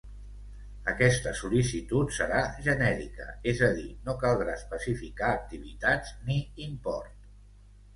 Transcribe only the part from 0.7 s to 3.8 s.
Aquesta sol·licitud serà genèrica, és a